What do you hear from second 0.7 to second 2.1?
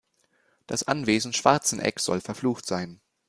Anwesen Schwarzeneck